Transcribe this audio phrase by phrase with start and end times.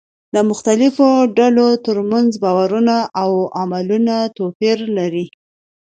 [0.35, 1.07] د مختلفو
[1.37, 5.25] ډلو ترمنځ باورونه او عملونه توپير لري.